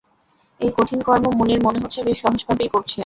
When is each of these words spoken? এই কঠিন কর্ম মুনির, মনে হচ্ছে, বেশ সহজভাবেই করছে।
এই 0.59 0.71
কঠিন 0.77 0.99
কর্ম 1.01 1.25
মুনির, 1.37 1.59
মনে 1.63 1.79
হচ্ছে, 1.79 1.99
বেশ 2.03 2.17
সহজভাবেই 2.21 2.69
করছে। 2.69 2.99